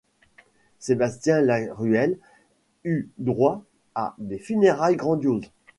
Sébastien 0.79 1.41
Laruelle 1.41 2.17
eut 2.85 3.11
droit 3.19 3.61
à 3.93 4.15
des 4.17 4.39
funérailles 4.39 4.95
grandioses. 4.95 5.51